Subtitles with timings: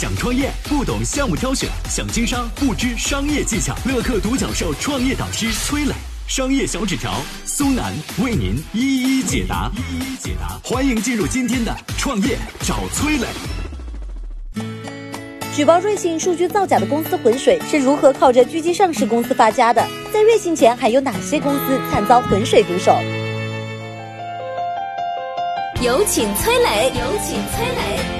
[0.00, 3.76] 想创业不懂项目挑选，想经商不知商业技巧。
[3.84, 5.92] 乐客独角兽创业导师崔磊，
[6.26, 7.92] 商业小纸条苏南
[8.24, 9.70] 为您一一解答。
[9.76, 13.26] 一一解答，欢迎进入今天的创业找崔磊。
[15.54, 19.86] 举报瑞幸数据造假的公司浑水是如何靠着狙击上市公司发家的？
[20.10, 22.96] 在瑞幸前还有哪些公司惨遭浑水毒手？
[25.82, 28.19] 有请崔磊，有请崔磊。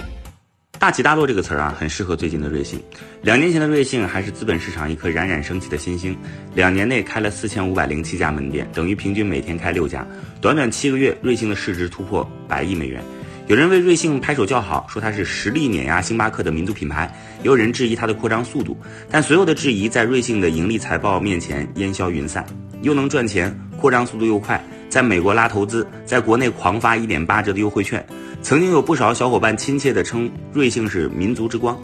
[0.81, 2.80] 大起大落这个词儿啊，很适合最近的瑞幸。
[3.21, 6.16] 两年前的瑞幸还是资本市场一颗冉冉升起的新星，
[6.55, 10.06] 两年内开了四千五百零七家门店，等于平均每天开六家。
[10.41, 13.03] 短短七个月，瑞幸的市值突破百亿美元。
[13.47, 17.06] 有人为瑞幸拍手叫好，说它是实力碾压星巴克的民族品牌；
[17.41, 18.75] 也有人质疑它的扩张速度。
[19.11, 22.42] 但所有的质疑在瑞幸的盈利财报面前烟消云散。
[22.81, 28.05] 又能赚钱，扩张速度又快，在美国拉投资，在国内狂发一点八折的优惠券。
[28.43, 31.79] 曾经有不少小伙伴亲切地称瑞幸是民族之光，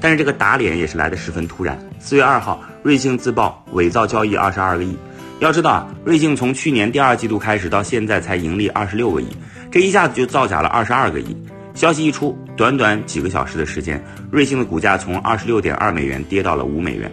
[0.00, 1.78] 但是这个打脸也是来得十分突然。
[2.00, 4.96] 四月二号，瑞幸自曝伪造交易二十二个亿。
[5.38, 9.28] 要知道啊，瑞幸从去年第二季度开始到现在才盈利二十六个亿，
[9.70, 11.36] 这一下子就造假了二十二个亿。
[11.72, 17.10] 消息一出，短短几个小时的时间，瑞幸的股价从二十六点二美元跌到了五美元。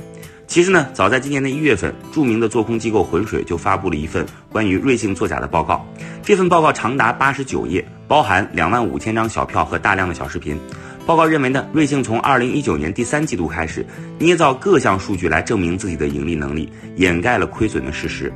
[0.48, 5.86] 其实呢，早在今年的一月份，著名的做空机构浑水就发布了一份关于瑞幸作假的报告。
[6.24, 10.58] 这份报告长达八十九页，包含两万五千张小票和大量的小视频。
[11.06, 13.86] 报告认为呢，瑞幸从二零一九年第三季度开始，
[14.18, 18.32] 捏造各项数据来证明自己的盈利能力，掩盖了亏损的事实。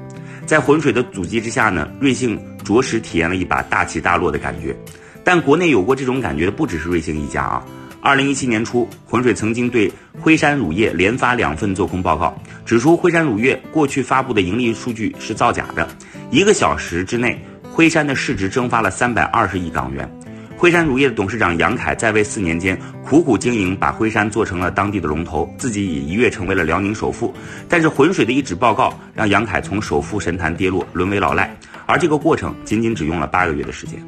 [0.46, 4.75] 在浑水的阻击之下呢，瑞幸着实体验了一把大起大落的感觉。
[5.23, 7.66] 但国内有过这种感觉的不只是瑞幸一家啊。
[8.03, 12.35] 二零一七年初，浑水曾经对辉山乳业连发两份做空报告，
[12.66, 15.88] 指出辉山乳业过去发布的盈利数据是造假的。
[16.31, 20.09] 一个小时之内，辉山的市值蒸发了三百二十亿港元。
[20.57, 27.31] 辉山乳业的董事长杨凯在位四年间，苦苦经营，把辉山做成了当地的龙头，自己也一跃成为了辽宁首富。
[27.69, 31.56] 但是浑水的一纸报告，让杨凯从首富神坛跌落，沦为老赖。
[31.85, 34.03] 而这个过程仅仅只用了八个月的时间。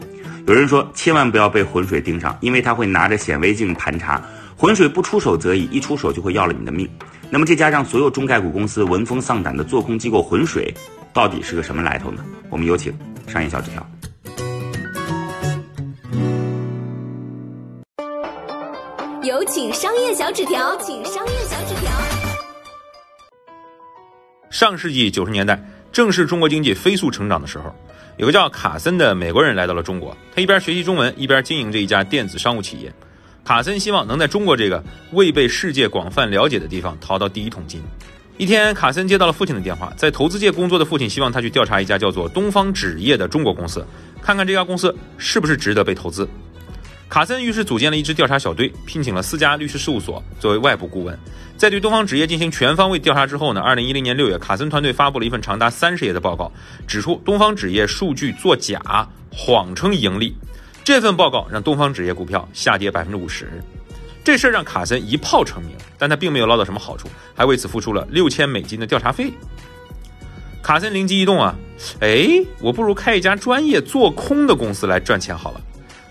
[0.46, 4.22] 有人说，千万不要被浑水盯上，因为他会拿着显微镜盘查。
[4.58, 6.90] 浑水不出手则已，一出手就会要了你的命。
[7.30, 10.74] 那么这家让所有中概股公司闻风丧胆的做空机构浑水，
[11.14, 12.24] 到底是个什么来头呢？
[12.50, 12.94] 我们有请
[13.26, 13.86] 商业小纸条。
[19.24, 21.90] 有请商业小纸条，请商业小纸条。
[24.52, 25.60] 上世纪九十年代，
[25.94, 27.74] 正是中国经济飞速成长的时候。
[28.18, 32.92] 有个叫卡森的美国人来到了中国，他一边学习中文，一边经营着一家电子商务企业。
[33.44, 37.82] 卡森希望能在中国这个未被世界广泛了解的地方淘到第一桶金。
[38.38, 43.86] 一天，卡森接到了父亲的电话，在投资界工作的父亲希望他去调查一家叫做东方纸业的中国公司，
[44.22, 46.28] 看看这家公司是不是值得被投资。
[47.14, 51.16] 卡森于是组建了一支调查小队，聘请了四家律师事务所作为外部顾问。
[51.56, 56.52] 在对东方纸业进行全方位调查之后呢，二零一零年六月，卡森团队发布了一份长达三十页的报告，
[56.88, 60.36] 指出东方纸业数据作假，谎称盈利。
[60.84, 63.48] 这份报告让东方纸业股票下跌百分之五十。
[64.24, 69.32] 这事儿让卡森一炮成名，但他并没有捞到什么好处，还为此付出了六千美金的调查费。
[70.64, 71.54] 卡森灵机一动啊，
[72.00, 75.62] 哎，我不如开一家专业做空的公司来赚钱好了。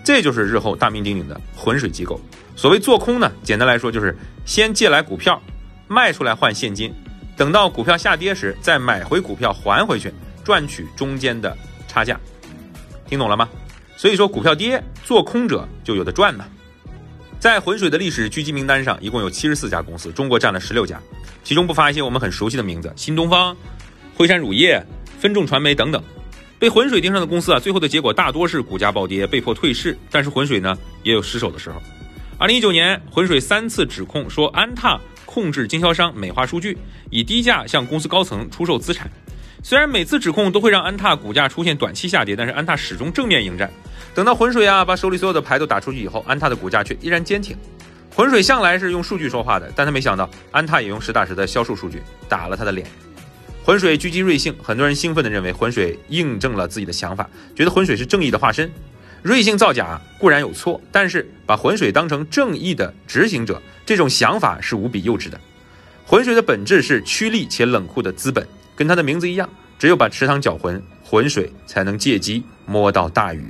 [0.03, 2.19] 这就是日后大名鼎鼎的浑水机构。
[2.55, 4.15] 所谓做空呢，简单来说就是
[4.45, 5.41] 先借来股票，
[5.87, 6.93] 卖出来换现金，
[7.35, 12.19] 等到股票下跌时再买回股票还回去，赚取中间的差价。
[13.07, 13.49] 听懂了吗？
[13.95, 16.45] 所以说股票跌，做空者就有的赚呢。
[17.39, 20.99] 在浑水的历史狙击名单上，一共有七十四家公司，中国占了十六家，
[21.43, 23.55] 其中不乏一些我们很熟悉的名字：新东方、
[24.15, 24.83] 辉山乳业、
[25.19, 26.01] 分众传媒等等。
[26.63, 29.97] 被浑水盯上的公司啊，最后的结果大多是股价暴跌，被迫退市。
[30.09, 31.75] 但是浑水呢，也有失手的时候。
[32.37, 36.77] 二零一九年，浑水三次指控说安踏控制经销商美化数据，
[37.09, 39.11] 以低价向公司高层出售资产。
[39.61, 43.69] 虽然每次指控都会让安踏股价出现短期下跌，但是安踏始终正面迎战。
[44.15, 47.57] 等到浑水啊把手里所有的牌都打出去以后，安踏的股价却依然坚挺。
[48.15, 52.87] 浑水向来是用数据说话的，但他没想到安踏也用实打实的销售数据打了他的脸。
[53.65, 58.69] 浑水狙击瑞幸，很多人兴奋地认为浑水印证了自己的想法，觉得浑水是正义的化身。
[59.21, 65.39] 瑞幸造假固然有错，但是把浑水当成正义的执行者，这种想法是无比幼稚的。
[66.05, 68.45] 浑水的本质是趋利且冷酷的资本，
[68.75, 69.49] 跟它的名字一样，
[69.79, 73.45] 只有把池塘搅浑，浑水才能借机摸到大鱼。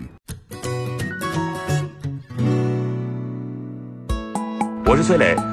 [4.85, 5.52] 我是崔磊。